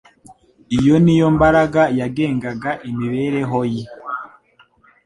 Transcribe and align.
Iyo 0.77 0.95
ni 1.03 1.15
yo 1.19 1.27
mbaraga 1.35 1.81
yagengaga 1.99 2.71
imibereho 2.89 3.59
ye. 3.73 3.83